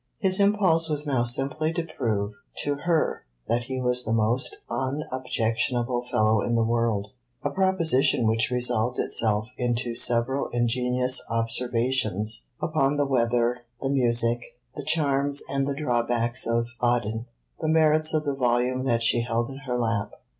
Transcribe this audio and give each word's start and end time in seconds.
His 0.17 0.39
impulse 0.39 0.89
was 0.89 1.05
now 1.05 1.21
simply 1.21 1.71
to 1.73 1.83
prove 1.85 2.33
to 2.63 2.73
her 2.85 3.21
that 3.47 3.65
he 3.65 3.79
was 3.79 4.03
the 4.03 4.11
most 4.11 4.57
unobjectionable 4.67 6.07
fellow 6.09 6.41
in 6.41 6.55
the 6.55 6.63
world 6.63 7.11
a 7.43 7.51
proposition 7.51 8.25
which 8.25 8.49
resolved 8.49 8.97
itself 8.97 9.49
into 9.59 9.93
several 9.93 10.47
ingenious 10.49 11.21
observations 11.29 12.47
upon 12.59 12.95
the 12.97 13.05
weather, 13.05 13.59
the 13.79 13.91
music, 13.91 14.41
the 14.75 14.83
charms 14.83 15.43
and 15.47 15.67
the 15.67 15.75
drawbacks 15.75 16.47
of 16.47 16.65
Baden, 16.81 17.27
the 17.59 17.67
merits 17.69 18.11
of 18.11 18.25
the 18.25 18.33
volume 18.35 18.85
that 18.85 19.03
she 19.03 19.21
held 19.21 19.51
in 19.51 19.57
her 19.67 19.77
lap. 19.77 20.13